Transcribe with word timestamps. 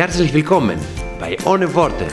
Herzlich 0.00 0.32
willkommen 0.32 0.78
bei 1.18 1.36
Ohne 1.44 1.74
Worte. 1.74 2.06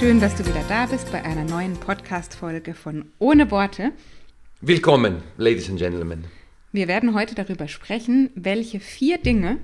Schön, 0.00 0.18
dass 0.18 0.34
du 0.34 0.44
wieder 0.44 0.64
da 0.68 0.86
bist 0.86 1.12
bei 1.12 1.22
einer 1.24 1.44
neuen 1.44 1.74
Podcast-Folge 1.74 2.74
von 2.74 3.04
Ohne 3.20 3.52
Worte. 3.52 3.92
Willkommen, 4.60 5.22
Ladies 5.36 5.70
and 5.70 5.78
Gentlemen. 5.78 6.24
Wir 6.72 6.88
werden 6.88 7.14
heute 7.14 7.36
darüber 7.36 7.68
sprechen, 7.68 8.30
welche 8.34 8.80
vier 8.80 9.18
Dinge 9.18 9.58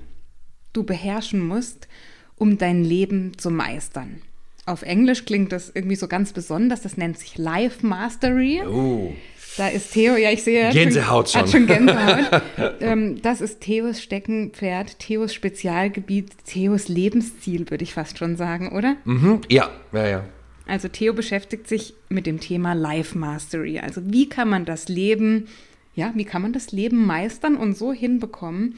du 0.71 0.85
beherrschen 0.85 1.45
musst, 1.45 1.89
um 2.37 2.57
dein 2.57 2.85
Leben 2.85 3.37
zu 3.37 3.51
meistern. 3.51 4.21
Auf 4.65 4.83
Englisch 4.83 5.25
klingt 5.25 5.51
das 5.51 5.71
irgendwie 5.73 5.95
so 5.95 6.07
ganz 6.07 6.33
besonders, 6.33 6.81
das 6.81 6.97
nennt 6.97 7.17
sich 7.17 7.37
Life 7.37 7.85
Mastery. 7.85 8.61
Oh, 8.63 9.11
Da 9.57 9.67
ist 9.69 9.91
Theo, 9.93 10.15
ja, 10.15 10.31
ich 10.31 10.43
sehe. 10.43 10.69
Gänsehaut 10.69 11.29
schon. 11.29 11.41
Hat 11.41 11.49
schon 11.49 11.67
Gänsehaut. 11.67 12.41
ähm, 12.79 13.21
das 13.21 13.41
ist 13.41 13.61
Theos 13.61 14.01
Steckenpferd, 14.01 14.99
Theos 14.99 15.33
Spezialgebiet, 15.33 16.31
Theos 16.45 16.87
Lebensziel, 16.89 17.69
würde 17.69 17.83
ich 17.83 17.93
fast 17.93 18.17
schon 18.19 18.35
sagen, 18.37 18.71
oder? 18.71 18.97
mhm. 19.05 19.41
ja, 19.49 19.69
ja, 19.93 20.07
ja. 20.07 20.23
Also 20.67 20.87
Theo 20.87 21.13
beschäftigt 21.13 21.67
sich 21.67 21.95
mit 22.07 22.25
dem 22.25 22.39
Thema 22.39 22.73
Life 22.73 23.17
Mastery. 23.17 23.79
Also 23.79 24.01
wie 24.05 24.29
kann 24.29 24.47
man 24.47 24.63
das 24.63 24.87
Leben, 24.87 25.47
ja, 25.95 26.13
wie 26.15 26.23
kann 26.23 26.43
man 26.43 26.53
das 26.53 26.71
Leben 26.71 27.05
meistern 27.05 27.57
und 27.57 27.75
so 27.75 27.91
hinbekommen, 27.91 28.77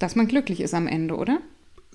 dass 0.00 0.16
man 0.16 0.26
glücklich 0.26 0.60
ist 0.60 0.74
am 0.74 0.88
Ende, 0.88 1.14
oder? 1.14 1.38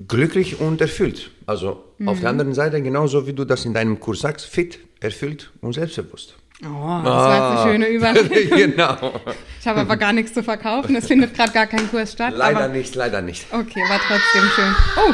Glücklich 0.08 0.59
und 0.59 0.81
erfüllt. 0.81 1.31
Also 1.45 1.83
auf 2.05 2.19
der 2.22 2.30
anderen 2.30 2.53
Seite, 2.53 2.81
genauso 2.81 3.28
wie 3.28 3.33
du 3.33 3.44
das 3.45 3.66
in 3.66 3.73
deinem 3.73 4.00
Kurs 4.00 4.19
sagst, 4.19 4.45
fit, 4.45 4.80
erfüllt 5.02 5.52
und 5.61 5.73
selbstbewusst. 5.73 6.36
Oh, 6.61 6.66
das 6.66 7.05
war 7.05 7.36
jetzt 7.36 7.59
eine 7.59 7.72
schöne 7.72 7.88
Überleitung. 7.95 8.58
genau. 8.58 9.22
Ich 9.59 9.67
habe 9.67 9.81
aber 9.81 9.97
gar 9.97 10.14
nichts 10.14 10.33
zu 10.33 10.44
verkaufen. 10.44 10.95
Es 10.95 11.08
findet 11.08 11.33
gerade 11.33 11.52
gar 11.52 11.67
kein 11.67 11.89
Kurs 11.89 12.14
statt. 12.14 12.33
Leider 12.36 12.66
aber 12.66 12.67
nicht, 12.73 12.95
leider 12.95 13.22
nicht. 13.22 13.45
Okay, 13.52 13.81
war 13.89 14.00
trotzdem 14.08 14.50
schön. 14.55 14.75
Oh, 14.97 15.14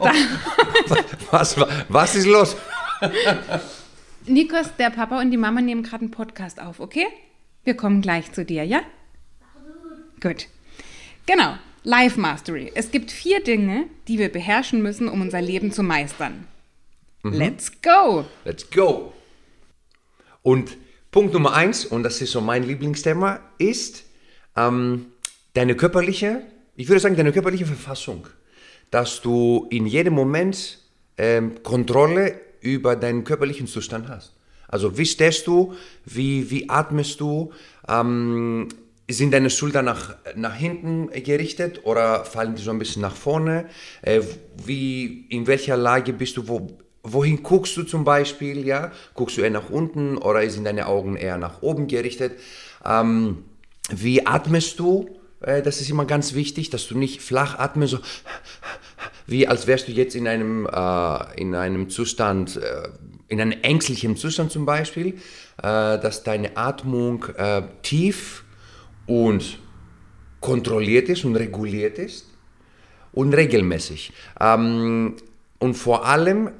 Was, 1.30 1.56
was 1.88 2.14
ist 2.14 2.26
los? 2.26 2.56
Nikos, 4.26 4.66
der 4.78 4.90
Papa 4.90 5.20
und 5.20 5.30
die 5.30 5.36
Mama 5.36 5.60
nehmen 5.60 5.82
gerade 5.82 6.02
einen 6.02 6.10
Podcast 6.10 6.60
auf, 6.60 6.80
okay? 6.80 7.06
Wir 7.64 7.74
kommen 7.74 8.02
gleich 8.02 8.32
zu 8.32 8.44
dir, 8.44 8.64
ja? 8.64 8.80
Gut. 10.20 10.46
Genau. 11.26 11.54
Life 11.84 12.18
Mastery. 12.18 12.72
Es 12.74 12.90
gibt 12.90 13.10
vier 13.10 13.42
Dinge, 13.42 13.86
die 14.08 14.18
wir 14.18 14.30
beherrschen 14.30 14.82
müssen, 14.82 15.08
um 15.08 15.20
unser 15.20 15.40
Leben 15.40 15.72
zu 15.72 15.82
meistern. 15.82 16.46
Let's 17.22 17.70
go! 17.82 18.24
Let's 18.44 18.70
go. 18.70 19.12
Und 20.42 20.76
Punkt 21.10 21.32
Nummer 21.34 21.54
eins, 21.54 21.84
und 21.84 22.02
das 22.02 22.20
ist 22.20 22.32
so 22.32 22.40
mein 22.40 22.62
Lieblingsthema, 22.62 23.40
ist 23.58 24.04
ähm, 24.56 25.06
deine 25.54 25.74
körperliche, 25.74 26.42
ich 26.76 26.88
würde 26.88 27.00
sagen, 27.00 27.16
deine 27.16 27.32
körperliche 27.32 27.66
Verfassung. 27.66 28.26
Dass 28.90 29.20
du 29.20 29.66
in 29.70 29.86
jedem 29.86 30.14
Moment 30.14 30.78
ähm, 31.18 31.62
Kontrolle 31.62 32.40
über 32.60 32.96
deinen 32.96 33.24
körperlichen 33.24 33.66
Zustand 33.66 34.08
hast. 34.08 34.32
Also 34.68 34.96
wie 34.98 35.06
stehst 35.06 35.46
du, 35.46 35.74
wie, 36.04 36.50
wie 36.50 36.68
atmest 36.68 37.20
du, 37.20 37.52
ähm, 37.88 38.68
sind 39.08 39.32
deine 39.32 39.50
Schultern 39.50 39.86
nach, 39.86 40.16
nach 40.36 40.54
hinten 40.54 41.10
gerichtet 41.22 41.84
oder 41.84 42.24
fallen 42.24 42.54
die 42.54 42.62
so 42.62 42.70
ein 42.70 42.78
bisschen 42.78 43.02
nach 43.02 43.16
vorne? 43.16 43.66
Äh, 44.02 44.20
wie, 44.64 45.26
in 45.30 45.46
welcher 45.46 45.76
Lage 45.76 46.12
bist 46.12 46.36
du? 46.36 46.46
Wo, 46.46 46.78
wohin 47.02 47.42
guckst 47.42 47.76
du 47.76 47.84
zum 47.84 48.04
Beispiel? 48.04 48.66
Ja? 48.66 48.92
Guckst 49.14 49.38
du 49.38 49.40
eher 49.40 49.50
nach 49.50 49.70
unten 49.70 50.18
oder 50.18 50.48
sind 50.50 50.64
deine 50.64 50.86
Augen 50.86 51.16
eher 51.16 51.38
nach 51.38 51.62
oben 51.62 51.86
gerichtet? 51.88 52.38
Ähm, 52.84 53.44
wie 53.90 54.26
atmest 54.26 54.78
du? 54.78 55.08
Äh, 55.40 55.62
das 55.62 55.80
ist 55.80 55.88
immer 55.88 56.04
ganz 56.04 56.34
wichtig, 56.34 56.68
dass 56.68 56.86
du 56.86 56.98
nicht 56.98 57.22
flach 57.22 57.58
atmest, 57.58 57.92
so 57.92 57.98
wie 59.26 59.46
als 59.46 59.66
wärst 59.66 59.88
du 59.88 59.92
jetzt 59.92 60.16
in 60.16 60.28
einem, 60.28 60.66
äh, 60.66 61.40
in 61.40 61.54
einem 61.54 61.88
Zustand, 61.88 62.56
äh, 62.56 62.88
in 63.28 63.40
einem 63.40 63.58
ängstlichen 63.62 64.16
Zustand 64.16 64.52
zum 64.52 64.66
Beispiel, 64.66 65.14
äh, 65.58 65.98
dass 65.98 66.24
deine 66.24 66.56
Atmung 66.56 67.24
äh, 67.36 67.62
tief 67.82 68.44
und 69.08 69.58
kontrolliert 70.40 71.08
ist 71.08 71.24
und 71.24 71.34
reguliert 71.34 71.98
ist 71.98 72.26
und 73.12 73.34
regelmäßig. 73.34 74.12
Ähm, 74.40 75.16
und 75.58 75.74
vor 75.74 76.06
allem, 76.06 76.50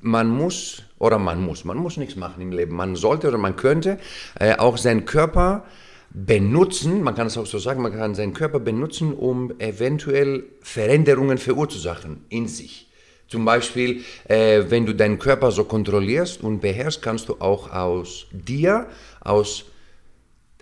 man 0.00 0.28
muss, 0.30 0.84
oder 0.98 1.18
man 1.18 1.42
muss, 1.42 1.64
man 1.64 1.76
muss 1.76 1.98
nichts 1.98 2.16
machen 2.16 2.40
im 2.40 2.52
Leben. 2.52 2.74
Man 2.74 2.96
sollte 2.96 3.28
oder 3.28 3.36
man 3.36 3.56
könnte 3.56 3.98
äh, 4.40 4.56
auch 4.56 4.78
seinen 4.78 5.04
Körper 5.04 5.64
benutzen, 6.10 7.02
man 7.02 7.14
kann 7.14 7.26
es 7.26 7.36
auch 7.36 7.46
so 7.46 7.58
sagen, 7.58 7.82
man 7.82 7.92
kann 7.92 8.14
seinen 8.14 8.34
Körper 8.34 8.60
benutzen, 8.60 9.14
um 9.14 9.52
eventuell 9.58 10.44
Veränderungen 10.60 11.38
verurzusachen 11.38 12.24
in 12.28 12.48
sich. 12.48 12.88
Zum 13.28 13.44
Beispiel, 13.44 14.02
äh, 14.28 14.64
wenn 14.68 14.84
du 14.84 14.94
deinen 14.94 15.18
Körper 15.18 15.50
so 15.50 15.64
kontrollierst 15.64 16.42
und 16.42 16.60
beherrschst, 16.60 17.02
kannst 17.02 17.28
du 17.28 17.36
auch 17.40 17.72
aus 17.72 18.26
dir, 18.30 18.88
aus 19.20 19.64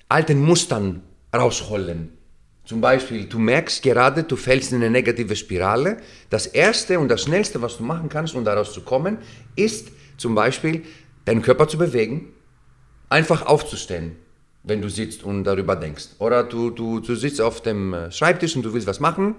alten 0.09 0.41
Mustern 0.41 1.03
rausholen. 1.35 2.17
Zum 2.65 2.81
Beispiel, 2.81 3.25
du 3.25 3.39
merkst 3.39 3.83
gerade, 3.83 4.23
du 4.23 4.37
fällst 4.37 4.71
in 4.73 4.77
eine 4.77 4.91
negative 4.91 5.35
Spirale. 5.35 5.97
Das 6.29 6.47
Erste 6.47 7.01
und 7.01 7.09
das 7.09 7.23
Schnellste, 7.23 7.61
was 7.63 7.79
du 7.79 7.83
machen 7.83 8.09
kannst, 8.09 8.35
um 8.35 8.45
daraus 8.45 8.73
zu 8.73 8.83
kommen, 8.83 9.19
ist 9.57 9.89
zum 10.17 10.35
Beispiel, 10.35 10.85
deinen 11.25 11.43
Körper 11.43 11.69
zu 11.69 11.79
bewegen, 11.79 12.33
einfach 13.09 13.47
aufzustehen, 13.47 14.17
wenn 14.63 14.81
du 14.83 14.89
sitzt 14.89 15.25
und 15.25 15.45
darüber 15.45 15.77
denkst. 15.77 16.11
Oder 16.19 16.45
du, 16.45 16.71
du, 16.71 17.01
du 17.01 17.15
sitzt 17.15 17.41
auf 17.41 17.63
dem 17.63 17.93
äh, 17.93 18.13
Schreibtisch 18.13 18.57
und 18.57 18.63
du 18.63 18.73
willst 18.73 18.87
was 18.87 19.01
machen 19.01 19.35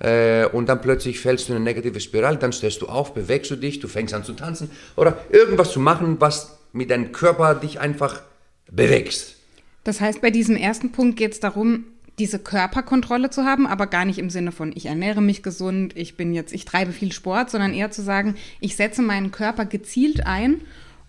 äh, 0.00 0.46
und 0.46 0.68
dann 0.68 0.80
plötzlich 0.80 1.20
fällst 1.20 1.48
du 1.48 1.52
in 1.52 1.56
eine 1.56 1.64
negative 1.64 2.00
Spirale, 2.00 2.38
dann 2.38 2.52
stehst 2.52 2.82
du 2.82 2.86
auf, 2.86 3.14
bewegst 3.14 3.50
du 3.50 3.56
dich, 3.56 3.80
du 3.80 3.88
fängst 3.88 4.14
an 4.14 4.24
zu 4.24 4.32
tanzen 4.32 4.70
oder 4.96 5.16
irgendwas 5.30 5.72
zu 5.72 5.80
machen, 5.80 6.16
was 6.20 6.58
mit 6.72 6.90
deinem 6.90 7.12
Körper 7.12 7.54
dich 7.54 7.78
einfach 7.78 8.22
bewegst. 8.70 9.36
Das 9.84 10.00
heißt, 10.00 10.20
bei 10.20 10.30
diesem 10.30 10.56
ersten 10.56 10.92
Punkt 10.92 11.16
geht 11.16 11.32
es 11.32 11.40
darum, 11.40 11.84
diese 12.18 12.38
Körperkontrolle 12.38 13.30
zu 13.30 13.44
haben, 13.44 13.66
aber 13.66 13.86
gar 13.86 14.04
nicht 14.04 14.18
im 14.18 14.30
Sinne 14.30 14.52
von, 14.52 14.72
ich 14.74 14.86
ernähre 14.86 15.20
mich 15.20 15.42
gesund, 15.42 15.96
ich 15.96 16.16
bin 16.16 16.32
jetzt, 16.32 16.52
ich 16.52 16.64
treibe 16.64 16.92
viel 16.92 17.12
Sport, 17.12 17.50
sondern 17.50 17.74
eher 17.74 17.90
zu 17.90 18.02
sagen, 18.02 18.36
ich 18.60 18.76
setze 18.76 19.02
meinen 19.02 19.30
Körper 19.30 19.64
gezielt 19.64 20.26
ein, 20.26 20.60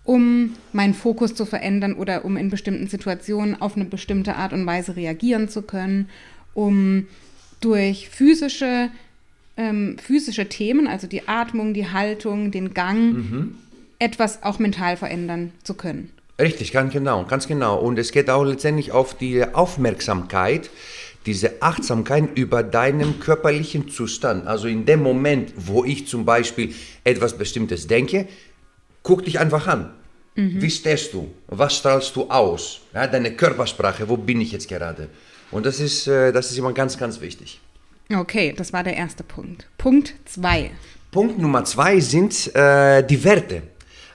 um 0.04 0.54
meinen 0.72 0.94
Fokus 0.94 1.34
zu 1.34 1.46
verändern 1.46 1.94
oder 1.94 2.24
um 2.24 2.36
in 2.36 2.50
bestimmten 2.50 2.88
Situationen 2.88 3.60
auf 3.60 3.76
eine 3.76 3.84
bestimmte 3.84 4.36
Art 4.36 4.52
und 4.52 4.66
Weise 4.66 4.96
reagieren 4.96 5.48
zu 5.48 5.62
können, 5.62 6.08
um 6.54 7.06
durch 7.60 8.08
physische, 8.08 8.90
ähm, 9.56 9.96
physische 9.98 10.48
Themen, 10.48 10.86
also 10.86 11.06
die 11.06 11.28
Atmung, 11.28 11.72
die 11.72 11.90
Haltung, 11.90 12.50
den 12.50 12.74
Gang, 12.74 13.54
etwas 13.98 14.42
auch 14.42 14.58
mental 14.58 14.96
verändern 14.96 15.52
zu 15.62 15.74
können. 15.74 16.10
Richtig, 16.38 16.72
ganz 16.72 16.92
genau, 16.92 17.24
ganz 17.24 17.46
genau. 17.46 17.78
Und 17.78 17.98
es 17.98 18.12
geht 18.12 18.28
auch 18.28 18.44
letztendlich 18.44 18.92
auf 18.92 19.14
die 19.14 19.42
Aufmerksamkeit, 19.44 20.70
diese 21.24 21.62
Achtsamkeit 21.62 22.36
über 22.36 22.62
deinen 22.62 23.20
körperlichen 23.20 23.88
Zustand. 23.88 24.46
Also 24.46 24.68
in 24.68 24.84
dem 24.84 25.02
Moment, 25.02 25.52
wo 25.56 25.84
ich 25.84 26.06
zum 26.06 26.24
Beispiel 26.24 26.74
etwas 27.04 27.36
Bestimmtes 27.36 27.86
denke, 27.86 28.28
guck 29.02 29.24
dich 29.24 29.38
einfach 29.38 29.66
an. 29.66 29.90
Wie 30.36 30.70
stehst 30.70 31.14
du? 31.14 31.30
Was 31.46 31.78
strahlst 31.78 32.14
du 32.14 32.28
aus? 32.28 32.80
Ja, 32.92 33.06
deine 33.06 33.32
Körpersprache, 33.32 34.06
wo 34.06 34.18
bin 34.18 34.42
ich 34.42 34.52
jetzt 34.52 34.68
gerade? 34.68 35.08
Und 35.50 35.64
das 35.64 35.80
ist, 35.80 36.06
äh, 36.06 36.30
das 36.30 36.50
ist 36.50 36.58
immer 36.58 36.74
ganz, 36.74 36.98
ganz 36.98 37.22
wichtig. 37.22 37.58
Okay, 38.12 38.52
das 38.54 38.70
war 38.72 38.84
der 38.84 38.96
erste 38.96 39.24
Punkt. 39.24 39.66
Punkt 39.78 40.14
zwei. 40.26 40.72
Punkt 41.10 41.38
Nummer 41.38 41.64
zwei 41.64 42.00
sind 42.00 42.54
äh, 42.54 43.02
die 43.02 43.24
Werte. 43.24 43.62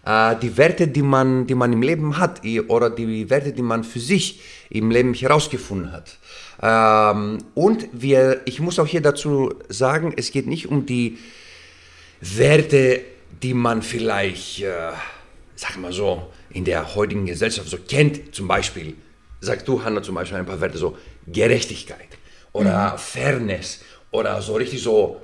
Äh, 0.06 0.36
die 0.38 0.58
Werte, 0.58 0.88
die 0.88 1.02
man, 1.02 1.46
die 1.48 1.56
man 1.56 1.72
im 1.74 1.82
Leben 1.82 2.18
hat 2.18 2.44
i- 2.44 2.62
oder 2.62 2.90
die 2.90 3.30
Werte, 3.30 3.54
die 3.54 3.62
man 3.62 3.84
für 3.84 4.00
sich 4.00 4.42
im 4.70 4.90
Leben 4.90 5.14
herausgefunden 5.14 5.92
hat. 5.92 6.18
Ähm, 6.62 7.40
und 7.54 7.88
wir, 7.92 8.42
ich 8.46 8.60
muss 8.60 8.80
auch 8.80 8.88
hier 8.88 9.02
dazu 9.02 9.54
sagen, 9.70 10.14
es 10.16 10.32
geht 10.32 10.48
nicht 10.48 10.68
um 10.68 10.86
die 10.86 11.18
Werte, 12.20 13.02
die 13.42 13.54
man 13.54 13.82
vielleicht, 13.82 14.62
äh, 14.62 14.92
sag 15.56 15.78
mal 15.78 15.94
so, 15.94 16.32
in 16.50 16.66
der 16.66 16.96
heutigen 16.96 17.26
Gesellschaft 17.26 17.70
so 17.70 17.78
kennt, 17.78 18.36
zum 18.36 18.48
Beispiel, 18.48 18.96
sagst 19.40 19.68
du, 19.68 19.84
Hanna, 19.84 20.04
zum 20.04 20.16
Beispiel 20.16 20.38
ein 20.38 20.46
paar 20.46 20.62
Werte, 20.62 20.78
so 20.78 20.98
Gerechtigkeit 21.28 22.10
oder 22.54 22.94
mhm. 22.94 22.98
Fairness 22.98 23.80
oder 24.12 24.42
so 24.42 24.56
richtig 24.56 24.82
so 24.82 25.22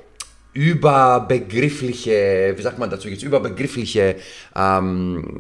überbegriffliche, 0.58 2.56
wie 2.58 2.62
sagt 2.64 2.80
man 2.80 2.90
dazu 2.90 3.08
jetzt, 3.10 3.22
überbegriffliche 3.22 4.16
ähm, 4.56 5.38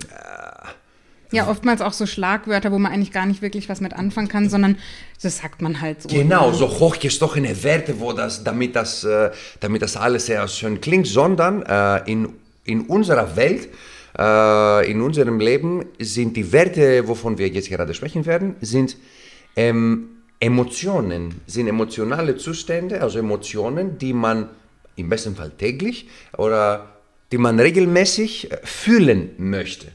ja, 1.31 1.49
oftmals 1.49 1.81
auch 1.81 1.91
so 1.91 2.05
Schlagwörter, 2.05 2.71
wo 2.71 2.79
man 2.79 2.93
eigentlich 2.93 3.11
gar 3.11 3.25
nicht 3.25 3.41
wirklich 3.41 3.67
was 3.67 3.81
mit 3.81 3.93
anfangen 3.93 4.29
kann, 4.29 4.47
sondern 4.47 4.77
das 5.21 5.39
sagt 5.39 5.61
man 5.61 5.81
halt 5.81 6.03
so. 6.03 6.07
Genau, 6.07 6.53
so 6.53 6.69
hochgestochene 6.69 7.63
Werte, 7.63 7.99
wo 7.99 8.13
das, 8.13 8.45
damit 8.45 8.77
das, 8.77 9.03
äh, 9.03 9.31
damit 9.59 9.81
das 9.81 9.97
alles 9.97 10.27
sehr 10.27 10.47
schön 10.47 10.79
klingt, 10.79 11.07
sondern 11.07 11.63
äh, 11.63 12.09
in, 12.09 12.29
in 12.63 12.81
unserer 12.81 13.35
Welt, 13.35 13.67
äh, 14.17 14.89
in 14.89 15.01
unserem 15.01 15.41
Leben 15.41 15.83
sind 15.99 16.37
die 16.37 16.49
Werte, 16.53 17.05
wovon 17.07 17.37
wir 17.37 17.49
jetzt 17.49 17.67
gerade 17.69 17.93
sprechen 17.93 18.25
werden, 18.25 18.55
sind 18.61 18.95
ähm, 19.57 20.09
Emotionen, 20.39 21.41
sind 21.47 21.67
emotionale 21.67 22.37
Zustände, 22.37 23.01
also 23.01 23.19
Emotionen, 23.19 23.97
die 23.97 24.13
man 24.13 24.47
im 24.97 25.09
besten 25.09 25.35
Fall 25.35 25.51
täglich 25.51 26.09
oder 26.37 26.89
die 27.31 27.37
man 27.37 27.59
regelmäßig 27.59 28.49
fühlen 28.63 29.31
möchte. 29.37 29.87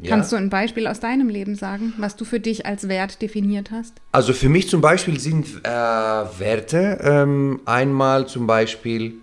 Ja. 0.00 0.10
Kannst 0.10 0.30
du 0.30 0.36
ein 0.36 0.48
Beispiel 0.48 0.86
aus 0.86 1.00
deinem 1.00 1.28
Leben 1.28 1.56
sagen, 1.56 1.92
was 1.98 2.14
du 2.14 2.24
für 2.24 2.38
dich 2.38 2.66
als 2.66 2.88
Wert 2.88 3.20
definiert 3.20 3.70
hast? 3.72 3.94
Also 4.12 4.32
für 4.32 4.48
mich 4.48 4.68
zum 4.68 4.80
Beispiel 4.80 5.18
sind 5.18 5.46
äh, 5.64 5.68
Werte 5.68 6.98
ähm, 7.02 7.60
einmal 7.64 8.26
zum 8.28 8.46
Beispiel 8.46 9.14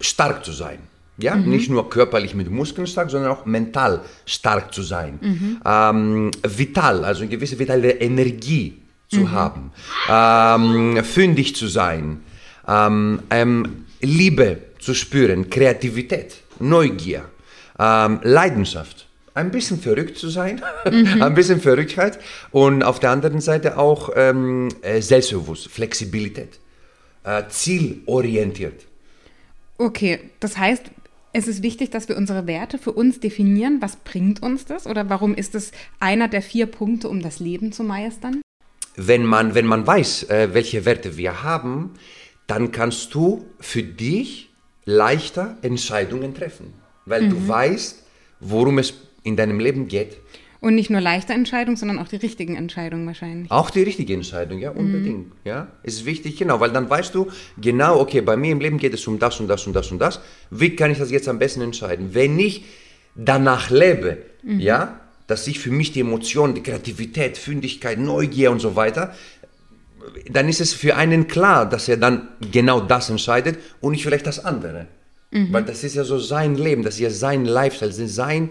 stark 0.00 0.44
zu 0.44 0.52
sein. 0.52 0.78
Ja, 1.18 1.34
mhm. 1.34 1.50
nicht 1.50 1.70
nur 1.70 1.88
körperlich 1.90 2.34
mit 2.34 2.50
Muskeln 2.50 2.86
stark, 2.86 3.10
sondern 3.10 3.30
auch 3.30 3.44
mental 3.44 4.00
stark 4.24 4.72
zu 4.72 4.82
sein. 4.82 5.18
Mhm. 5.20 5.60
Ähm, 5.64 6.30
vital, 6.46 7.04
also 7.04 7.22
eine 7.22 7.30
gewisse 7.30 7.58
vitale 7.58 7.92
Energie 7.92 8.78
zu 9.08 9.20
mhm. 9.20 9.32
haben. 9.32 9.72
Ähm, 10.08 11.04
fündig 11.04 11.56
zu 11.56 11.66
sein. 11.66 12.20
Ähm, 12.66 13.20
ähm, 13.30 13.84
Liebe 14.00 14.58
zu 14.78 14.94
spüren, 14.94 15.50
Kreativität, 15.50 16.36
Neugier, 16.60 17.24
ähm, 17.78 18.20
Leidenschaft 18.22 19.08
ein 19.38 19.50
bisschen 19.52 19.78
verrückt 19.78 20.18
zu 20.18 20.28
sein, 20.28 20.60
mhm. 20.90 21.22
ein 21.22 21.34
bisschen 21.34 21.60
Verrücktheit 21.60 22.18
und 22.50 22.82
auf 22.82 22.98
der 22.98 23.10
anderen 23.10 23.40
Seite 23.40 23.78
auch 23.78 24.10
ähm, 24.16 24.68
äh, 24.82 25.00
Selbstbewusst, 25.00 25.68
Flexibilität, 25.68 26.58
äh, 27.24 27.44
zielorientiert. 27.48 28.86
Okay, 29.78 30.18
das 30.40 30.58
heißt, 30.58 30.90
es 31.32 31.46
ist 31.46 31.62
wichtig, 31.62 31.90
dass 31.90 32.08
wir 32.08 32.16
unsere 32.16 32.46
Werte 32.48 32.78
für 32.78 32.92
uns 32.92 33.20
definieren. 33.20 33.78
Was 33.80 33.96
bringt 33.96 34.42
uns 34.42 34.64
das 34.64 34.86
oder 34.86 35.08
warum 35.08 35.34
ist 35.34 35.54
es 35.54 35.70
einer 36.00 36.26
der 36.26 36.42
vier 36.42 36.66
Punkte, 36.66 37.08
um 37.08 37.22
das 37.22 37.38
Leben 37.38 37.70
zu 37.70 37.84
meistern? 37.84 38.42
Wenn 38.96 39.24
man, 39.24 39.54
wenn 39.54 39.66
man 39.66 39.86
weiß, 39.86 40.24
äh, 40.24 40.48
welche 40.52 40.84
Werte 40.84 41.16
wir 41.16 41.44
haben, 41.44 41.94
dann 42.48 42.72
kannst 42.72 43.14
du 43.14 43.46
für 43.60 43.84
dich 43.84 44.50
leichter 44.84 45.56
Entscheidungen 45.62 46.34
treffen, 46.34 46.72
weil 47.06 47.22
mhm. 47.22 47.30
du 47.30 47.48
weißt, 47.48 48.02
worum 48.40 48.78
es 48.78 48.94
in 49.22 49.36
deinem 49.36 49.60
Leben 49.60 49.86
geht. 49.86 50.16
Und 50.60 50.74
nicht 50.74 50.90
nur 50.90 51.00
leichte 51.00 51.34
Entscheidungen, 51.34 51.76
sondern 51.76 52.00
auch 52.00 52.08
die 52.08 52.16
richtigen 52.16 52.56
Entscheidungen 52.56 53.06
wahrscheinlich. 53.06 53.48
Auch 53.50 53.70
die 53.70 53.82
richtige 53.82 54.14
Entscheidung, 54.14 54.58
ja, 54.58 54.70
unbedingt. 54.70 55.28
Mhm. 55.28 55.32
Ja, 55.44 55.68
ist 55.84 56.04
wichtig, 56.04 56.36
genau, 56.36 56.58
weil 56.58 56.72
dann 56.72 56.90
weißt 56.90 57.14
du 57.14 57.28
genau, 57.60 58.00
okay, 58.00 58.22
bei 58.22 58.36
mir 58.36 58.50
im 58.50 58.60
Leben 58.60 58.78
geht 58.78 58.94
es 58.94 59.06
um 59.06 59.20
das 59.20 59.38
und 59.38 59.46
das 59.46 59.66
und 59.68 59.74
das 59.74 59.92
und 59.92 60.00
das. 60.00 60.20
Wie 60.50 60.74
kann 60.74 60.90
ich 60.90 60.98
das 60.98 61.12
jetzt 61.12 61.28
am 61.28 61.38
besten 61.38 61.60
entscheiden? 61.60 62.12
Wenn 62.12 62.38
ich 62.40 62.64
danach 63.14 63.70
lebe, 63.70 64.18
mhm. 64.42 64.58
ja, 64.58 65.00
dass 65.28 65.46
ich 65.46 65.60
für 65.60 65.70
mich 65.70 65.92
die 65.92 66.00
Emotionen, 66.00 66.54
die 66.54 66.62
Kreativität, 66.62 67.36
Fündigkeit, 67.36 67.98
Neugier 67.98 68.50
und 68.50 68.60
so 68.60 68.74
weiter, 68.74 69.14
dann 70.30 70.48
ist 70.48 70.60
es 70.60 70.72
für 70.72 70.96
einen 70.96 71.28
klar, 71.28 71.68
dass 71.68 71.88
er 71.88 71.96
dann 71.96 72.28
genau 72.52 72.80
das 72.80 73.10
entscheidet 73.10 73.58
und 73.80 73.92
nicht 73.92 74.02
vielleicht 74.02 74.26
das 74.26 74.44
andere. 74.44 74.86
Mhm. 75.30 75.52
Weil 75.52 75.64
das 75.64 75.84
ist 75.84 75.94
ja 75.94 76.04
so 76.04 76.18
sein 76.18 76.54
Leben, 76.54 76.82
das 76.82 76.94
ist 76.94 77.00
ja 77.00 77.10
sein 77.10 77.44
Lifestyle, 77.44 77.90
das 77.90 77.98
ist 77.98 78.14
sein 78.14 78.50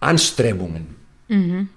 Anstrengungen. 0.00 0.96
Mhm. 1.28 1.68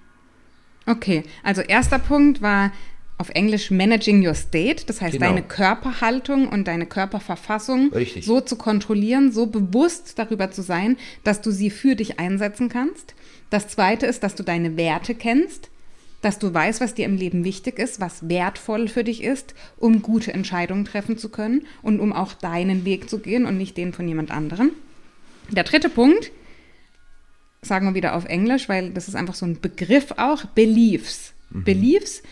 Okay, 0.86 1.22
also 1.42 1.60
erster 1.60 1.98
Punkt 1.98 2.40
war 2.40 2.72
auf 3.18 3.30
Englisch 3.30 3.70
Managing 3.70 4.24
Your 4.26 4.34
State, 4.34 4.84
das 4.86 5.00
heißt 5.00 5.14
genau. 5.14 5.26
deine 5.26 5.42
Körperhaltung 5.42 6.48
und 6.48 6.68
deine 6.68 6.86
Körperverfassung 6.86 7.92
Richtig. 7.92 8.24
so 8.24 8.40
zu 8.40 8.56
kontrollieren, 8.56 9.32
so 9.32 9.46
bewusst 9.46 10.18
darüber 10.18 10.52
zu 10.52 10.62
sein, 10.62 10.96
dass 11.24 11.40
du 11.40 11.50
sie 11.50 11.70
für 11.70 11.96
dich 11.96 12.20
einsetzen 12.20 12.68
kannst. 12.68 13.14
Das 13.50 13.66
zweite 13.68 14.06
ist, 14.06 14.22
dass 14.22 14.36
du 14.36 14.44
deine 14.44 14.76
Werte 14.76 15.14
kennst, 15.16 15.68
dass 16.20 16.38
du 16.38 16.52
weißt, 16.52 16.80
was 16.80 16.94
dir 16.94 17.04
im 17.04 17.16
Leben 17.16 17.44
wichtig 17.44 17.78
ist, 17.78 18.00
was 18.00 18.28
wertvoll 18.28 18.88
für 18.88 19.04
dich 19.04 19.22
ist, 19.22 19.54
um 19.76 20.02
gute 20.02 20.32
Entscheidungen 20.32 20.84
treffen 20.84 21.16
zu 21.16 21.28
können 21.28 21.66
und 21.82 22.00
um 22.00 22.12
auch 22.12 22.32
deinen 22.32 22.84
Weg 22.84 23.08
zu 23.08 23.20
gehen 23.20 23.46
und 23.46 23.56
nicht 23.56 23.76
den 23.76 23.92
von 23.92 24.08
jemand 24.08 24.30
anderem. 24.30 24.72
Der 25.50 25.64
dritte 25.64 25.88
Punkt 25.88 26.30
sagen 27.62 27.86
wir 27.86 27.94
wieder 27.94 28.14
auf 28.14 28.24
Englisch, 28.24 28.68
weil 28.68 28.90
das 28.90 29.08
ist 29.08 29.14
einfach 29.14 29.34
so 29.34 29.46
ein 29.46 29.60
Begriff 29.60 30.12
auch, 30.16 30.44
Beliefs. 30.44 31.34
Mhm. 31.50 31.64
Beliefs, 31.64 32.22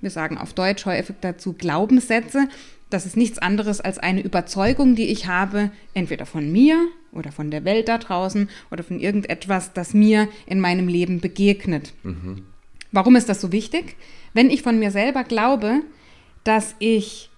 wir 0.00 0.10
sagen 0.10 0.38
auf 0.38 0.52
Deutsch 0.52 0.86
häufig 0.86 1.16
dazu 1.20 1.54
Glaubenssätze. 1.54 2.48
Das 2.90 3.06
ist 3.06 3.16
nichts 3.16 3.38
anderes 3.38 3.80
als 3.80 3.98
eine 3.98 4.20
Überzeugung, 4.22 4.94
die 4.94 5.08
ich 5.08 5.26
habe, 5.26 5.70
entweder 5.94 6.26
von 6.26 6.50
mir 6.52 6.86
oder 7.12 7.32
von 7.32 7.50
der 7.50 7.64
Welt 7.64 7.88
da 7.88 7.98
draußen 7.98 8.48
oder 8.70 8.84
von 8.84 9.00
irgendetwas, 9.00 9.72
das 9.72 9.94
mir 9.94 10.28
in 10.46 10.60
meinem 10.60 10.86
Leben 10.88 11.20
begegnet. 11.20 11.92
Mhm. 12.02 12.44
Warum 12.94 13.16
ist 13.16 13.28
das 13.28 13.40
so 13.40 13.50
wichtig? 13.50 13.96
Wenn 14.34 14.50
ich 14.50 14.62
von 14.62 14.78
mir 14.78 14.92
selber 14.92 15.24
glaube, 15.24 15.80
dass 16.44 16.76
ich 16.78 17.28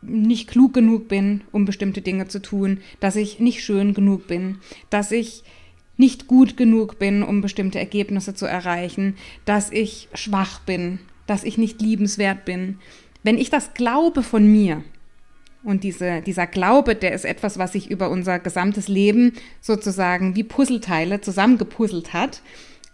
nicht 0.00 0.48
klug 0.48 0.72
genug 0.72 1.08
bin, 1.08 1.42
um 1.52 1.66
bestimmte 1.66 2.00
Dinge 2.00 2.26
zu 2.26 2.40
tun, 2.40 2.80
dass 2.98 3.16
ich 3.16 3.38
nicht 3.38 3.62
schön 3.62 3.92
genug 3.92 4.26
bin, 4.26 4.60
dass 4.88 5.12
ich 5.12 5.44
nicht 5.98 6.26
gut 6.26 6.56
genug 6.56 6.98
bin, 6.98 7.22
um 7.22 7.42
bestimmte 7.42 7.78
Ergebnisse 7.78 8.32
zu 8.32 8.46
erreichen, 8.46 9.16
dass 9.44 9.70
ich 9.70 10.08
schwach 10.14 10.60
bin, 10.60 11.00
dass 11.26 11.44
ich 11.44 11.58
nicht 11.58 11.82
liebenswert 11.82 12.46
bin. 12.46 12.78
Wenn 13.22 13.36
ich 13.36 13.50
das 13.50 13.74
glaube 13.74 14.22
von 14.22 14.50
mir, 14.50 14.82
und 15.64 15.84
diese, 15.84 16.22
dieser 16.22 16.48
Glaube, 16.48 16.96
der 16.96 17.12
ist 17.12 17.24
etwas, 17.24 17.56
was 17.56 17.72
sich 17.72 17.88
über 17.88 18.10
unser 18.10 18.40
gesamtes 18.40 18.88
Leben 18.88 19.34
sozusagen 19.60 20.34
wie 20.34 20.42
Puzzleteile 20.42 21.20
zusammengepuzzelt 21.20 22.12
hat, 22.12 22.42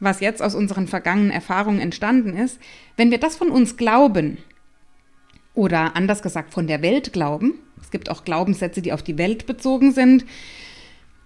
was 0.01 0.21
jetzt 0.21 0.43
aus 0.43 0.55
unseren 0.55 0.87
vergangenen 0.87 1.31
Erfahrungen 1.31 1.81
entstanden 1.81 2.37
ist. 2.37 2.59
Wenn 2.97 3.11
wir 3.11 3.19
das 3.19 3.37
von 3.37 3.51
uns 3.51 3.77
glauben, 3.77 4.39
oder 5.55 5.97
anders 5.97 6.23
gesagt 6.23 6.55
von 6.55 6.69
der 6.69 6.83
Welt 6.83 7.13
glauben, 7.13 7.55
es 7.81 7.91
gibt 7.91 8.11
auch 8.11 8.25
Glaubenssätze, 8.25 8.81
die 8.81 8.93
auf 8.93 9.03
die 9.03 9.19
Welt 9.19 9.47
bezogen 9.47 9.93
sind, 9.93 10.25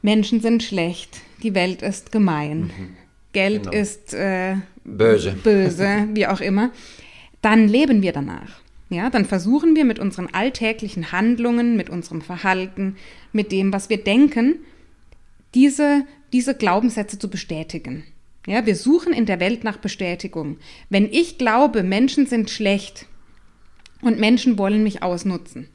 Menschen 0.00 0.40
sind 0.40 0.62
schlecht, 0.62 1.20
die 1.42 1.54
Welt 1.54 1.82
ist 1.82 2.12
gemein, 2.12 2.62
mhm. 2.62 2.96
Geld 3.32 3.64
genau. 3.64 3.76
ist 3.76 4.14
äh, 4.14 4.56
böse. 4.84 5.32
böse, 5.44 6.08
wie 6.14 6.26
auch 6.26 6.40
immer, 6.40 6.70
dann 7.42 7.68
leben 7.68 8.02
wir 8.02 8.12
danach. 8.12 8.60
Ja, 8.88 9.10
dann 9.10 9.24
versuchen 9.24 9.74
wir 9.74 9.84
mit 9.84 9.98
unseren 9.98 10.28
alltäglichen 10.28 11.12
Handlungen, 11.12 11.76
mit 11.76 11.88
unserem 11.88 12.20
Verhalten, 12.20 12.96
mit 13.32 13.50
dem, 13.50 13.72
was 13.72 13.88
wir 13.88 14.02
denken, 14.02 14.56
diese, 15.54 16.04
diese 16.32 16.54
Glaubenssätze 16.54 17.18
zu 17.18 17.30
bestätigen. 17.30 18.04
Ja, 18.46 18.66
wir 18.66 18.74
suchen 18.74 19.12
in 19.12 19.26
der 19.26 19.40
Welt 19.40 19.62
nach 19.62 19.76
Bestätigung. 19.76 20.58
Wenn 20.88 21.06
ich 21.06 21.38
glaube, 21.38 21.82
Menschen 21.82 22.26
sind 22.26 22.50
schlecht 22.50 23.06
und 24.00 24.18
Menschen 24.18 24.58
wollen 24.58 24.82
mich 24.82 25.02
ausnutzen, 25.02 25.68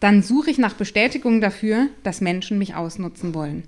dann 0.00 0.22
suche 0.22 0.50
ich 0.50 0.58
nach 0.58 0.74
Bestätigung 0.74 1.40
dafür, 1.40 1.88
dass 2.02 2.20
Menschen 2.20 2.58
mich 2.58 2.74
ausnutzen 2.74 3.34
wollen. 3.34 3.64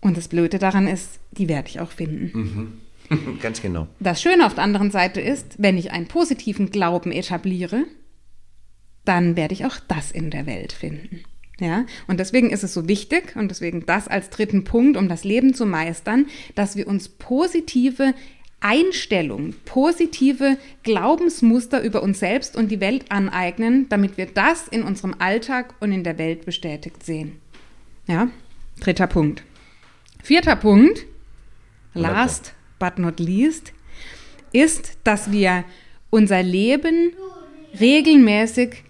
Und 0.00 0.16
das 0.16 0.28
Blöde 0.28 0.58
daran 0.58 0.86
ist, 0.86 1.18
die 1.32 1.48
werde 1.48 1.68
ich 1.68 1.80
auch 1.80 1.90
finden. 1.90 2.78
Mhm. 3.10 3.38
Ganz 3.40 3.60
genau. 3.60 3.88
Das 4.00 4.22
Schöne 4.22 4.46
auf 4.46 4.54
der 4.54 4.64
anderen 4.64 4.90
Seite 4.90 5.20
ist, 5.20 5.56
wenn 5.58 5.76
ich 5.76 5.92
einen 5.92 6.06
positiven 6.06 6.70
Glauben 6.70 7.12
etabliere, 7.12 7.84
dann 9.04 9.36
werde 9.36 9.52
ich 9.52 9.66
auch 9.66 9.76
das 9.88 10.10
in 10.10 10.30
der 10.30 10.46
Welt 10.46 10.72
finden. 10.72 11.24
Ja, 11.60 11.86
und 12.08 12.18
deswegen 12.18 12.50
ist 12.50 12.64
es 12.64 12.74
so 12.74 12.88
wichtig 12.88 13.36
und 13.36 13.48
deswegen 13.48 13.86
das 13.86 14.08
als 14.08 14.28
dritten 14.30 14.64
Punkt, 14.64 14.96
um 14.96 15.08
das 15.08 15.22
Leben 15.22 15.54
zu 15.54 15.66
meistern, 15.66 16.26
dass 16.56 16.74
wir 16.76 16.88
uns 16.88 17.08
positive 17.08 18.12
Einstellung, 18.58 19.54
positive 19.66 20.56
Glaubensmuster 20.82 21.82
über 21.82 22.02
uns 22.02 22.18
selbst 22.18 22.56
und 22.56 22.70
die 22.70 22.80
Welt 22.80 23.10
aneignen, 23.10 23.88
damit 23.90 24.16
wir 24.16 24.26
das 24.26 24.68
in 24.68 24.82
unserem 24.82 25.14
Alltag 25.18 25.74
und 25.80 25.92
in 25.92 26.02
der 26.02 26.18
Welt 26.18 26.46
bestätigt 26.46 27.04
sehen. 27.04 27.40
Ja, 28.06 28.28
dritter 28.80 29.06
Punkt. 29.06 29.44
Vierter 30.22 30.56
Punkt, 30.56 31.04
last 31.92 32.54
but 32.78 32.98
not 32.98 33.20
least, 33.20 33.74
ist, 34.52 34.96
dass 35.04 35.30
wir 35.30 35.64
unser 36.08 36.42
Leben 36.42 37.12
regelmäßig 37.78 38.83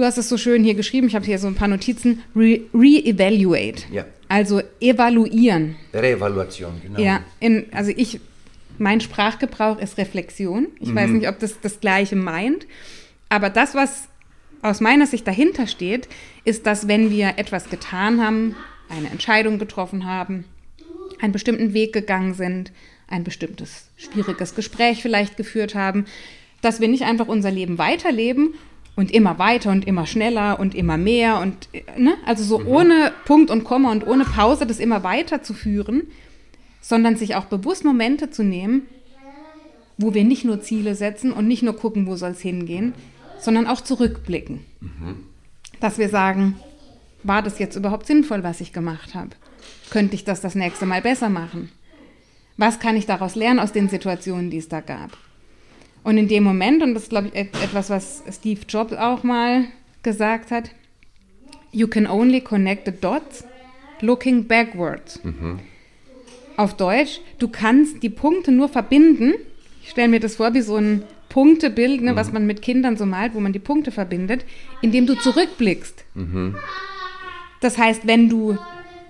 du 0.00 0.06
hast 0.06 0.18
es 0.18 0.28
so 0.28 0.38
schön 0.38 0.64
hier 0.64 0.74
geschrieben, 0.74 1.06
ich 1.08 1.14
habe 1.14 1.24
hier 1.26 1.38
so 1.38 1.46
ein 1.46 1.54
paar 1.54 1.68
Notizen, 1.68 2.22
Re- 2.34 2.60
re-evaluate. 2.72 3.84
Ja. 3.92 4.06
Also 4.28 4.62
evaluieren. 4.80 5.76
Reevaluation, 5.92 6.80
genau. 6.82 7.00
Ja, 7.00 7.20
in, 7.40 7.66
also 7.72 7.92
ich, 7.94 8.20
mein 8.78 9.00
Sprachgebrauch 9.00 9.78
ist 9.78 9.98
Reflexion. 9.98 10.68
Ich 10.80 10.94
weiß 10.94 11.10
nicht, 11.10 11.28
ob 11.28 11.38
das 11.38 11.60
das 11.60 11.80
Gleiche 11.80 12.16
meint. 12.16 12.66
Aber 13.28 13.50
das, 13.50 13.74
was 13.74 14.08
aus 14.62 14.80
meiner 14.80 15.06
Sicht 15.06 15.26
dahinter 15.26 15.66
steht, 15.66 16.08
ist, 16.44 16.66
dass 16.66 16.88
wenn 16.88 17.10
wir 17.10 17.34
etwas 17.36 17.68
getan 17.70 18.24
haben, 18.24 18.56
eine 18.88 19.10
Entscheidung 19.10 19.58
getroffen 19.58 20.06
haben, 20.06 20.44
einen 21.20 21.32
bestimmten 21.32 21.74
Weg 21.74 21.92
gegangen 21.92 22.34
sind, 22.34 22.72
ein 23.08 23.24
bestimmtes 23.24 23.88
schwieriges 23.96 24.54
Gespräch 24.54 25.02
vielleicht 25.02 25.36
geführt 25.36 25.74
haben, 25.74 26.06
dass 26.62 26.80
wir 26.80 26.88
nicht 26.88 27.02
einfach 27.02 27.26
unser 27.26 27.50
Leben 27.50 27.78
weiterleben 27.78 28.54
und 29.00 29.10
immer 29.10 29.38
weiter 29.38 29.70
und 29.70 29.86
immer 29.86 30.06
schneller 30.06 30.60
und 30.60 30.74
immer 30.74 30.98
mehr 30.98 31.40
und 31.40 31.70
ne? 31.96 32.14
also 32.26 32.44
so 32.44 32.62
ohne 32.62 33.12
Punkt 33.24 33.50
und 33.50 33.64
Komma 33.64 33.90
und 33.90 34.06
ohne 34.06 34.24
Pause 34.24 34.66
das 34.66 34.78
immer 34.78 35.02
weiterzuführen, 35.02 36.02
sondern 36.82 37.16
sich 37.16 37.34
auch 37.34 37.46
bewusst 37.46 37.82
Momente 37.82 38.30
zu 38.30 38.44
nehmen, 38.44 38.82
wo 39.96 40.12
wir 40.12 40.24
nicht 40.24 40.44
nur 40.44 40.60
Ziele 40.60 40.94
setzen 40.94 41.32
und 41.32 41.48
nicht 41.48 41.62
nur 41.62 41.76
gucken, 41.76 42.06
wo 42.06 42.16
soll 42.16 42.32
es 42.32 42.40
hingehen, 42.40 42.92
sondern 43.38 43.66
auch 43.66 43.80
zurückblicken. 43.80 44.60
Dass 45.80 45.96
wir 45.96 46.10
sagen, 46.10 46.56
war 47.22 47.40
das 47.40 47.58
jetzt 47.58 47.76
überhaupt 47.76 48.06
sinnvoll, 48.06 48.42
was 48.42 48.60
ich 48.60 48.74
gemacht 48.74 49.14
habe? 49.14 49.30
Könnte 49.88 50.14
ich 50.14 50.24
das 50.24 50.42
das 50.42 50.54
nächste 50.54 50.84
Mal 50.84 51.00
besser 51.00 51.30
machen? 51.30 51.70
Was 52.58 52.80
kann 52.80 52.96
ich 52.96 53.06
daraus 53.06 53.34
lernen 53.34 53.60
aus 53.60 53.72
den 53.72 53.88
Situationen, 53.88 54.50
die 54.50 54.58
es 54.58 54.68
da 54.68 54.82
gab? 54.82 55.16
Und 56.02 56.16
in 56.18 56.28
dem 56.28 56.44
Moment, 56.44 56.82
und 56.82 56.94
das 56.94 57.04
ist, 57.04 57.08
glaube 57.10 57.28
ich, 57.28 57.34
et- 57.34 57.54
etwas, 57.62 57.90
was 57.90 58.22
Steve 58.30 58.60
Jobs 58.68 58.92
auch 58.94 59.22
mal 59.22 59.64
gesagt 60.02 60.50
hat, 60.50 60.70
you 61.72 61.86
can 61.86 62.06
only 62.06 62.40
connect 62.40 62.86
the 62.86 62.92
dots 62.92 63.44
looking 64.00 64.44
backwards. 64.46 65.20
Auf 66.56 66.74
Deutsch, 66.76 67.20
du 67.38 67.48
kannst 67.48 68.02
die 68.02 68.08
Punkte 68.10 68.50
nur 68.52 68.68
verbinden. 68.68 69.34
Ich 69.82 69.90
stelle 69.90 70.08
mir 70.08 70.20
das 70.20 70.36
vor 70.36 70.54
wie 70.54 70.62
so 70.62 70.76
ein 70.76 71.02
Punktebild, 71.28 72.02
ne, 72.02 72.16
was 72.16 72.32
man 72.32 72.46
mit 72.46 72.60
Kindern 72.62 72.96
so 72.96 73.06
malt, 73.06 73.34
wo 73.34 73.40
man 73.40 73.52
die 73.52 73.58
Punkte 73.60 73.92
verbindet, 73.92 74.44
indem 74.82 75.06
du 75.06 75.14
zurückblickst. 75.14 76.04
Das 77.60 77.78
heißt, 77.78 78.06
wenn 78.06 78.28
du 78.28 78.56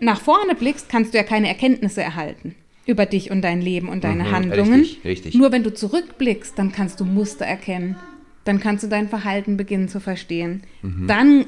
nach 0.00 0.20
vorne 0.20 0.54
blickst, 0.54 0.88
kannst 0.88 1.14
du 1.14 1.18
ja 1.18 1.24
keine 1.24 1.48
Erkenntnisse 1.48 2.02
erhalten 2.02 2.54
über 2.86 3.06
dich 3.06 3.30
und 3.30 3.42
dein 3.42 3.60
Leben 3.60 3.88
und 3.88 4.04
deine 4.04 4.24
Mhm, 4.24 4.30
Handlungen. 4.32 4.80
richtig, 4.80 5.04
richtig. 5.04 5.34
Nur 5.34 5.52
wenn 5.52 5.62
du 5.62 5.72
zurückblickst, 5.72 6.58
dann 6.58 6.72
kannst 6.72 7.00
du 7.00 7.04
Muster 7.04 7.44
erkennen. 7.44 7.96
Dann 8.44 8.58
kannst 8.58 8.84
du 8.84 8.88
dein 8.88 9.08
Verhalten 9.08 9.56
beginnen 9.56 9.88
zu 9.88 10.00
verstehen. 10.00 10.62
Mhm. 10.82 11.06
Dann 11.06 11.44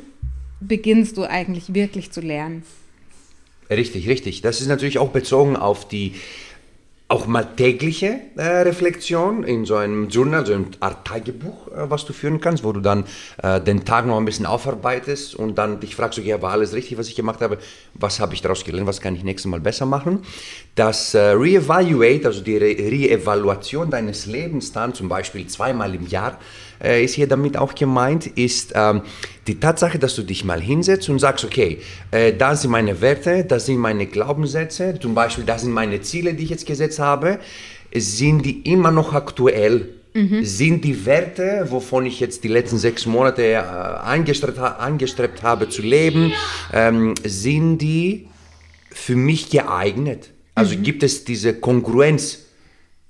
beginnst 0.61 1.17
du 1.17 1.25
eigentlich 1.25 1.75
wirklich 1.75 2.11
zu 2.13 2.21
lernen. 2.21 2.63
Richtig, 3.71 4.09
richtig. 4.09 4.43
Das 4.43 4.61
ist 4.61 4.69
natürlich 4.69 4.99
auch 4.99 5.11
bezogen 5.11 5.57
auf 5.57 5.89
die 5.89 6.15
auch 7.13 7.27
mal 7.27 7.45
tägliche 7.45 8.21
äh, 8.37 8.63
Reflexion 8.63 9.45
in 9.45 9.67
so 9.67 9.77
einem 9.77 10.09
Journal, 10.09 10.47
so 10.47 10.55
eine 10.55 10.65
Art 10.81 11.07
Tagebuch, 11.07 11.69
äh, 11.69 11.91
was 11.91 12.07
du 12.07 12.15
führen 12.15 12.41
kannst, 12.41 12.65
wo 12.65 12.73
du 12.73 12.81
dann 12.81 13.05
äh, 13.43 13.61
den 13.61 13.85
Tag 13.85 14.07
noch 14.07 14.17
ein 14.17 14.25
bisschen 14.25 14.47
aufarbeitest 14.47 15.35
und 15.35 15.57
dann 15.59 15.79
dich 15.79 15.95
fragst, 15.95 16.19
okay, 16.19 16.41
war 16.41 16.53
alles 16.53 16.73
richtig, 16.73 16.97
was 16.97 17.09
ich 17.09 17.15
gemacht 17.15 17.43
habe? 17.43 17.59
Was 17.93 18.19
habe 18.19 18.33
ich 18.33 18.41
daraus 18.41 18.65
gelernt? 18.65 18.87
Was 18.87 19.03
kann 19.03 19.15
ich 19.15 19.25
nächstes 19.25 19.51
Mal 19.51 19.61
besser 19.61 19.85
machen? 19.85 20.21
Das 20.75 21.13
äh, 21.13 21.21
Reevaluate, 21.21 22.27
also 22.29 22.41
die 22.41 22.57
Re 22.57 22.79
Reevaluation 22.79 23.91
deines 23.91 24.25
Lebens 24.25 24.73
dann, 24.73 24.95
zum 24.95 25.11
Beispiel 25.11 25.47
zweimal 25.47 25.95
im 25.95 26.07
Jahr, 26.07 26.39
äh, 26.83 27.05
ist 27.05 27.15
hier 27.15 27.29
damit 27.29 27.57
auch 27.57 27.75
gemeint, 27.75 28.27
ist 28.27 28.73
ähm, 28.75 29.03
die 29.47 29.59
Tatsache, 29.59 29.99
dass 29.99 30.15
du 30.17 30.23
dich 30.23 30.45
mal 30.45 30.61
hinsetzt 30.61 31.09
und 31.09 31.19
sagst, 31.19 31.45
okay, 31.45 31.79
äh, 32.11 32.33
das 32.33 32.63
sind 32.63 32.71
meine 32.71 33.01
Werte, 33.01 33.45
das 33.45 33.67
sind 33.67 33.79
meine 33.79 34.07
Glaubenssätze, 34.07 34.99
zum 35.01 35.15
Beispiel 35.15 35.45
das 35.45 35.63
sind 35.63 35.73
meine 35.73 36.01
Ziele, 36.01 36.35
die 36.35 36.45
ich 36.45 36.51
jetzt 36.51 36.67
gesetzt 36.67 36.99
habe, 36.99 37.39
sind 37.95 38.45
die 38.45 38.61
immer 38.63 38.91
noch 38.91 39.13
aktuell? 39.13 39.89
Sind 40.45 40.85
die 40.85 41.07
Werte, 41.07 41.67
wovon 41.71 42.05
ich 42.05 42.21
jetzt 42.21 42.45
die 42.45 42.49
letzten 42.49 42.77
sechs 42.77 43.07
Monate 43.07 43.43
äh, 43.43 43.57
angestrebt, 43.57 44.59
angestrebt 44.59 45.43
habe 45.43 45.71
zu 45.71 45.81
leben, 45.81 46.35
ähm, 46.73 47.15
sind 47.25 47.79
die 47.79 48.29
für 48.91 49.17
mich 49.17 49.49
geeignet? 49.49 50.31
Also 50.55 50.77
gibt 50.77 51.03
es 51.03 51.25
diese 51.25 51.55
Kongruenz 51.55 52.41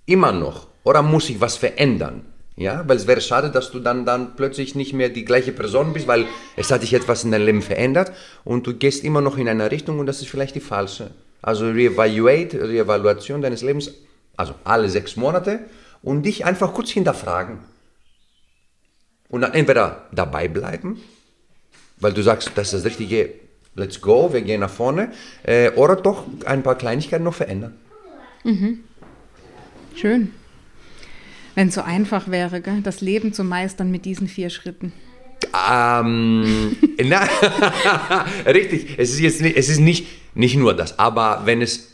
immer 0.07 0.31
noch? 0.31 0.69
Oder 0.85 1.03
muss 1.03 1.29
ich 1.29 1.41
was 1.41 1.57
verändern? 1.57 2.23
Ja, 2.57 2.87
weil 2.87 2.97
es 2.99 3.07
wäre 3.07 3.21
schade, 3.21 3.51
dass 3.51 3.71
du 3.71 3.81
dann, 3.81 4.05
dann 4.05 4.37
plötzlich 4.37 4.75
nicht 4.75 4.93
mehr 4.93 5.09
die 5.09 5.25
gleiche 5.25 5.53
Person 5.53 5.93
bist, 5.95 6.07
weil 6.07 6.27
es 6.57 6.71
hat 6.71 6.83
sich 6.83 6.93
etwas 6.93 7.25
in 7.25 7.33
deinem 7.33 7.47
Leben 7.47 7.63
verändert 7.63 8.13
und 8.45 8.67
du 8.67 8.75
gehst 8.75 9.05
immer 9.05 9.23
noch 9.23 9.39
in 9.39 9.49
eine 9.49 9.71
Richtung 9.71 9.99
und 9.99 10.07
das 10.07 10.21
ist 10.21 10.29
vielleicht 10.29 10.55
die 10.55 10.61
falsche. 10.61 11.11
Also 11.41 11.69
reevaluate, 11.71 12.69
Reevaluation 12.69 13.41
deines 13.41 13.63
Lebens, 13.63 13.93
also 14.37 14.55
alle 14.65 14.91
sechs 14.91 15.17
Monate 15.17 15.61
und 16.03 16.25
dich 16.25 16.45
einfach 16.45 16.75
kurz 16.75 16.91
hinterfragen. 16.91 17.59
Und 19.29 19.41
dann 19.41 19.55
entweder 19.55 20.09
dabei 20.13 20.47
bleiben, 20.47 21.01
weil 21.99 22.13
du 22.13 22.23
sagst, 22.23 22.53
das 22.55 22.69
ist 22.69 22.75
das 22.75 22.85
Richtige, 22.85 23.31
let's 23.75 24.01
go, 24.01 24.31
wir 24.31 24.43
gehen 24.43 24.61
nach 24.61 24.71
vorne, 24.71 25.11
äh, 25.43 25.71
oder 25.71 25.97
doch 25.97 26.27
ein 26.45 26.63
paar 26.63 26.77
Kleinigkeiten 26.77 27.25
noch 27.25 27.35
verändern. 27.35 27.79
Schön. 29.97 30.35
Wenn 31.55 31.69
es 31.69 31.75
so 31.75 31.83
einfach 31.83 32.29
wäre, 32.29 32.61
gell? 32.61 32.81
das 32.83 33.01
Leben 33.01 33.33
zu 33.33 33.45
meistern 33.45 33.91
mit 33.91 34.05
diesen 34.05 34.29
vier 34.29 34.51
Schritten. 34.51 34.93
Ähm, 35.71 36.77
na, 37.05 37.29
richtig, 38.47 38.95
es 38.97 39.11
ist 39.11 39.21
jetzt 39.21 39.41
nicht, 39.43 39.57
es 39.57 39.69
ist 39.69 39.81
nicht, 39.81 40.07
nicht 40.35 40.57
nur 40.57 40.75
das, 40.75 40.99
aber 40.99 41.43
wenn 41.45 41.61
es 41.61 41.93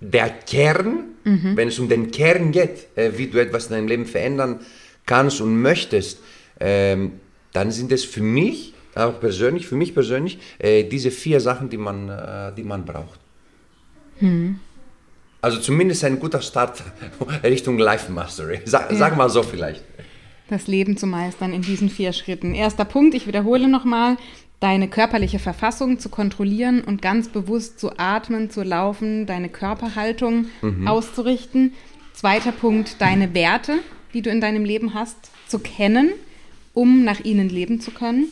der 0.00 0.30
Kern, 0.30 1.04
wenn 1.24 1.68
es 1.68 1.78
um 1.78 1.88
den 1.88 2.10
Kern 2.10 2.50
geht, 2.50 2.88
äh, 2.96 3.12
wie 3.16 3.28
du 3.28 3.38
etwas 3.38 3.66
in 3.66 3.72
deinem 3.74 3.86
Leben 3.86 4.06
verändern 4.06 4.58
kannst 5.06 5.40
und 5.40 5.60
möchtest, 5.62 6.18
ähm, 6.58 7.12
dann 7.52 7.70
sind 7.70 7.92
es 7.92 8.04
für 8.04 8.22
mich, 8.22 8.74
auch 8.94 9.20
persönlich, 9.20 9.66
für 9.68 9.76
mich 9.76 9.94
persönlich, 9.94 10.38
äh, 10.58 10.82
diese 10.84 11.12
vier 11.12 11.40
Sachen, 11.40 11.70
die 11.70 11.76
man, 11.76 12.08
äh, 12.08 12.52
die 12.56 12.64
man 12.64 12.84
braucht. 12.84 13.20
Also 15.42 15.58
zumindest 15.58 16.04
ein 16.04 16.18
guter 16.20 16.40
Start 16.40 16.82
Richtung 17.42 17.78
Life 17.78 18.10
Mastery. 18.10 18.60
Sag, 18.64 18.90
Ja. 18.92 18.96
sag 18.96 19.16
mal 19.16 19.28
so 19.28 19.42
vielleicht. 19.42 19.82
Das 20.48 20.66
Leben 20.66 20.96
zu 20.96 21.06
meistern 21.06 21.52
in 21.52 21.62
diesen 21.62 21.88
vier 21.90 22.12
Schritten. 22.12 22.54
Erster 22.54 22.84
Punkt, 22.84 23.14
ich 23.14 23.26
wiederhole 23.26 23.68
nochmal, 23.68 24.16
deine 24.60 24.86
körperliche 24.88 25.38
Verfassung 25.40 25.98
zu 25.98 26.08
kontrollieren 26.08 26.82
und 26.82 27.02
ganz 27.02 27.28
bewusst 27.28 27.80
zu 27.80 27.98
atmen, 27.98 28.48
zu 28.50 28.62
laufen, 28.62 29.26
deine 29.26 29.48
Körperhaltung 29.48 30.46
auszurichten. 30.84 31.72
Zweiter 32.12 32.52
Punkt, 32.52 33.00
deine 33.00 33.34
Werte, 33.34 33.78
die 34.14 34.22
du 34.22 34.30
in 34.30 34.40
deinem 34.40 34.64
Leben 34.64 34.94
hast, 34.94 35.16
zu 35.48 35.58
kennen, 35.58 36.10
um 36.74 37.02
nach 37.02 37.20
ihnen 37.20 37.48
leben 37.48 37.80
zu 37.80 37.90
können. 37.90 38.26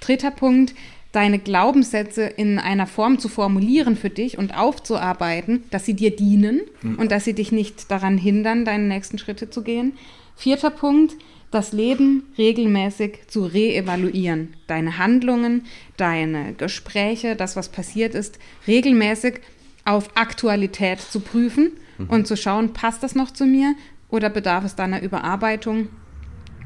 Dritter 0.00 0.30
Punkt, 0.30 0.74
deine 1.16 1.38
Glaubenssätze 1.38 2.24
in 2.24 2.58
einer 2.58 2.86
Form 2.86 3.18
zu 3.18 3.30
formulieren 3.30 3.96
für 3.96 4.10
dich 4.10 4.36
und 4.36 4.54
aufzuarbeiten, 4.54 5.64
dass 5.70 5.86
sie 5.86 5.94
dir 5.94 6.14
dienen 6.14 6.60
und 6.98 7.10
dass 7.10 7.24
sie 7.24 7.32
dich 7.32 7.52
nicht 7.52 7.90
daran 7.90 8.18
hindern, 8.18 8.66
deine 8.66 8.84
nächsten 8.84 9.16
Schritte 9.16 9.48
zu 9.48 9.62
gehen. 9.62 9.94
Vierter 10.36 10.68
Punkt, 10.68 11.16
das 11.50 11.72
Leben 11.72 12.24
regelmäßig 12.36 13.28
zu 13.28 13.46
reevaluieren. 13.46 14.56
Deine 14.66 14.98
Handlungen, 14.98 15.64
deine 15.96 16.52
Gespräche, 16.52 17.34
das, 17.34 17.56
was 17.56 17.70
passiert 17.70 18.14
ist, 18.14 18.38
regelmäßig 18.66 19.40
auf 19.86 20.10
Aktualität 20.18 21.00
zu 21.00 21.20
prüfen 21.20 21.72
und 22.08 22.26
zu 22.26 22.36
schauen, 22.36 22.74
passt 22.74 23.02
das 23.02 23.14
noch 23.14 23.30
zu 23.30 23.46
mir 23.46 23.74
oder 24.10 24.28
bedarf 24.28 24.66
es 24.66 24.76
da 24.76 24.84
einer 24.84 25.00
Überarbeitung? 25.00 25.88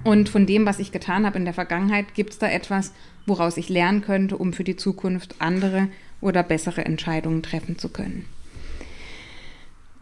Und 0.02 0.28
von 0.28 0.46
dem, 0.46 0.66
was 0.66 0.78
ich 0.80 0.90
getan 0.90 1.24
habe 1.24 1.38
in 1.38 1.44
der 1.44 1.54
Vergangenheit, 1.54 2.14
gibt 2.14 2.30
es 2.30 2.38
da 2.38 2.48
etwas, 2.48 2.92
woraus 3.30 3.56
ich 3.56 3.70
lernen 3.70 4.02
könnte, 4.02 4.36
um 4.36 4.52
für 4.52 4.64
die 4.64 4.76
Zukunft 4.76 5.36
andere 5.38 5.88
oder 6.20 6.42
bessere 6.42 6.84
Entscheidungen 6.84 7.42
treffen 7.42 7.78
zu 7.78 7.88
können. 7.88 8.26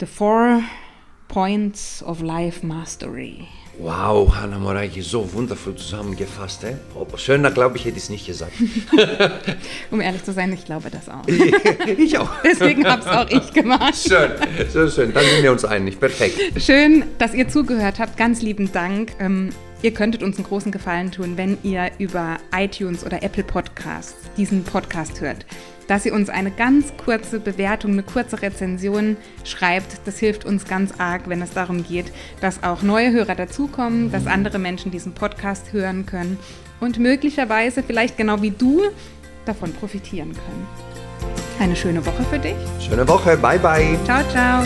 The 0.01 0.07
Four 0.07 0.63
Points 1.29 2.03
of 2.03 2.23
Life 2.23 2.67
Mastery. 2.67 3.47
Wow, 3.81 4.35
Hanna 4.35 4.59
Moraiki, 4.59 5.03
so 5.03 5.33
wundervoll 5.33 5.77
zusammengefasst. 5.77 6.65
Eh? 6.65 6.75
Oh, 6.97 7.07
schöner, 7.17 7.53
glaube 7.53 7.77
ich, 7.77 7.85
hätte 7.85 7.97
ich 7.97 8.05
es 8.05 8.11
nicht 8.11 8.27
gesagt. 8.27 8.53
Um 9.93 10.01
ehrlich 10.01 10.25
zu 10.25 10.33
sein, 10.33 10.53
ich 10.53 10.65
glaube 10.65 10.91
das 10.91 11.09
auch. 11.09 11.25
ich 11.87 12.19
auch. 12.19 12.31
Deswegen 12.43 12.85
habe 12.89 13.03
es 13.03 13.07
auch 13.07 13.31
ich 13.31 13.53
gemacht. 13.53 13.95
Schön, 13.95 14.33
so 14.73 14.91
schön. 14.91 15.13
Dann 15.13 15.25
sind 15.25 15.43
wir 15.45 15.53
uns 15.53 15.65
einig. 15.65 16.01
Perfekt. 16.01 16.61
Schön, 16.61 17.05
dass 17.19 17.35
ihr 17.35 17.49
zugehört 17.49 18.01
habt. 18.01 18.17
Ganz 18.17 18.43
lieben 18.43 18.73
Dank. 18.73 19.13
Ähm, 19.21 19.51
ihr 19.83 19.93
könntet 19.93 20.23
uns 20.23 20.37
einen 20.37 20.47
großen 20.47 20.73
Gefallen 20.73 21.11
tun, 21.11 21.37
wenn 21.37 21.59
ihr 21.63 21.91
über 21.99 22.39
iTunes 22.55 23.05
oder 23.05 23.23
Apple 23.23 23.45
Podcasts 23.45 24.17
diesen 24.37 24.65
Podcast 24.65 25.21
hört. 25.21 25.45
dass 25.89 26.05
ihr 26.05 26.13
uns 26.13 26.29
eine 26.29 26.51
ganz 26.51 26.93
kurze 27.03 27.41
Bewertung, 27.41 27.93
eine 27.93 28.03
kurze 28.03 28.43
Rezension 28.43 29.17
schreibt. 29.43 30.01
Das 30.05 30.19
hilft 30.19 30.45
uns 30.45 30.67
ganz 30.67 30.93
arg, 30.99 31.31
wenn 31.31 31.41
es 31.41 31.53
darum 31.53 31.83
geht, 31.83 32.13
dass 32.43 32.63
auch 32.63 32.83
neue 32.83 33.11
Hörer 33.11 33.35
dazukommen, 33.35 34.13
dass 34.13 34.27
andere 34.27 34.59
Menschen 34.59 34.91
diesen 34.93 35.15
Podcast 35.15 35.73
hören 35.73 36.05
können 36.05 36.39
und 36.81 36.99
möglicherweise 36.99 37.83
vielleicht 37.83 38.19
genau 38.19 38.43
wie 38.43 38.51
du 38.51 38.83
davon 39.47 39.73
profitieren 39.73 40.35
können. 40.35 40.67
Eine 41.59 41.75
schöne 41.75 42.05
Woche 42.05 42.23
für 42.25 42.39
dich. 42.39 42.55
Schöne 42.87 43.09
Woche. 43.09 43.37
Bye, 43.39 43.59
bye. 43.59 43.99
Ciao, 44.05 44.23
ciao. 44.31 44.63